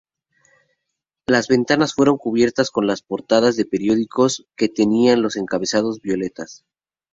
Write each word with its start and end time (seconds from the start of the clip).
Las 1.27 1.47
ventanas 1.47 1.93
fueron 1.93 2.17
cubiertas 2.17 2.71
con 2.71 2.87
las 2.87 3.03
portadas 3.03 3.55
de 3.55 3.65
periódicos 3.65 4.47
que 4.55 4.67
tenían 4.67 5.21
los 5.21 5.35
encabezados 5.35 6.01
violetas. 6.01 6.65